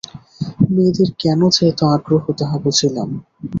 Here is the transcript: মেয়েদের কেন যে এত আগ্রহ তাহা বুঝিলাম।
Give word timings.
মেয়েদের 0.73 1.09
কেন 1.21 1.39
যে 1.55 1.61
এত 1.71 1.79
আগ্রহ 1.95 2.23
তাহা 2.39 2.57
বুঝিলাম। 2.63 3.09